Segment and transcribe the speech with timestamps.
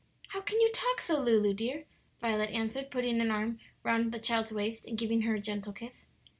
[0.29, 1.85] "How can you talk so, Lulu dear?"
[2.21, 6.07] Violet answered, putting an arm round the child's waist and giving her a gentle kiss.